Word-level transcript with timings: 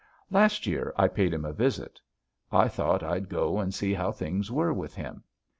"Last 0.31 0.65
year 0.65 0.93
I 0.97 1.07
paid 1.07 1.31
him 1.31 1.45
a 1.45 1.53
visit. 1.53 2.01
I 2.51 2.67
thought 2.67 3.03
I'd 3.03 3.29
go 3.29 3.59
and 3.59 3.71
see 3.71 3.93
how 3.93 4.11
things 4.11 4.51
were 4.51 4.73
with 4.73 4.95
him. 4.95 5.23